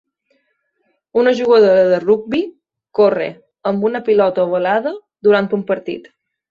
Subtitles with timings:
[1.23, 2.41] Una jugadora de rugbi
[3.01, 3.31] corre
[3.73, 4.99] amb una pilota ovalada
[5.31, 6.15] durant un partit